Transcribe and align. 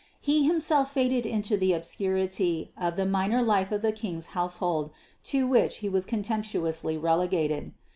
He 0.19 0.45
himself 0.47 0.91
faded 0.91 1.27
into 1.27 1.57
the 1.57 1.73
obscurity 1.73 2.71
of 2.75 2.95
the 2.95 3.05
minor 3.05 3.43
life 3.43 3.71
of 3.71 3.83
the 3.83 3.91
King's 3.91 4.25
household 4.33 4.89
to 5.25 5.45
which 5.45 5.77
he 5.77 5.89
was 5.89 6.05
contemptuously 6.05 6.97
relegated. 6.97 7.71